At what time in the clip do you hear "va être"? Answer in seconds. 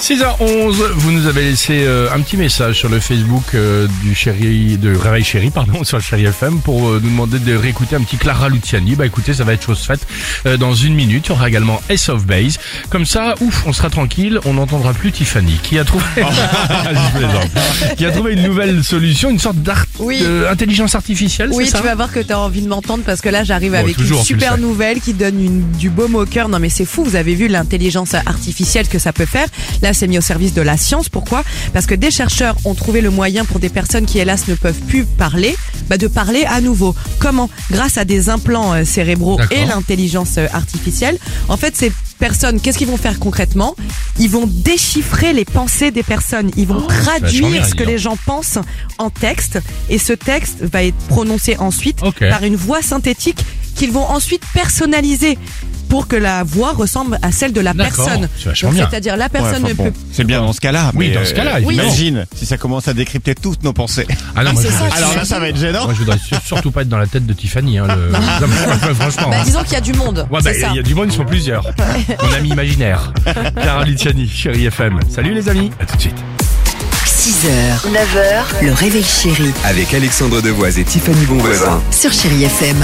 9.42-9.64, 50.62-50.98, 65.38-65.56